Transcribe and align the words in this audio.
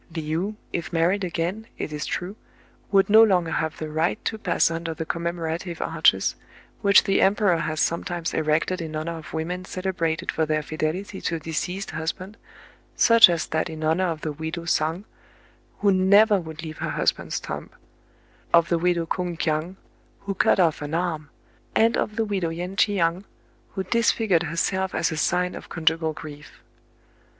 Le 0.15 0.33
ou, 0.35 0.55
if 0.73 0.91
married 0.91 1.23
again, 1.23 1.67
it 1.77 1.93
is 1.93 2.07
true, 2.07 2.35
would 2.91 3.07
no 3.07 3.21
longer 3.21 3.51
have 3.51 3.77
the 3.77 3.87
right 3.91 4.25
to 4.25 4.39
pass 4.39 4.71
under 4.71 4.95
the 4.95 5.05
commemorative 5.05 5.79
arches, 5.79 6.35
which 6.81 7.03
the 7.03 7.21
em 7.21 7.35
peror 7.35 7.61
has 7.61 7.79
sometimes 7.79 8.33
erected 8.33 8.81
in 8.81 8.95
honor 8.95 9.19
of 9.19 9.31
women 9.31 9.63
celebrated 9.63 10.31
for 10.31 10.43
their 10.43 10.63
fidelity 10.63 11.21
to 11.21 11.35
a 11.35 11.39
deceased 11.39 11.91
husband,— 11.91 12.35
such 12.95 13.29
as 13.29 13.45
that 13.45 13.69
in 13.69 13.83
honor 13.83 14.07
of 14.07 14.21
the 14.21 14.31
widow 14.31 14.63
Soung, 14.65 15.03
who 15.81 15.91
never 15.91 16.39
would 16.39 16.63
leave 16.63 16.79
her 16.79 16.89
husband's 16.89 17.39
tomb; 17.39 17.69
of 18.51 18.69
the 18.69 18.79
widow 18.79 19.05
Koung 19.05 19.37
Kiang, 19.37 19.75
who 20.21 20.33
cut 20.33 20.59
off 20.59 20.81
an 20.81 20.95
arm; 20.95 21.29
and 21.75 21.95
of 21.95 22.15
the'widow 22.15 22.49
Yen 22.49 22.75
Tchiang, 22.75 23.23
who 23.75 23.83
disfigured 23.83 24.41
herself 24.49 24.95
as 24.95 25.11
a 25.11 25.15
sign 25.17 25.53
of 25.53 25.69
conjugal 25.69 26.11
grief. 26.13 26.63